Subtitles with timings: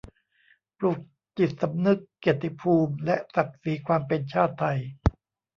[0.77, 0.99] ปลูก
[1.37, 4.79] จิตสำนึกเกียรติภูมิและศักดิ์ศรีความเป็นชาติไทย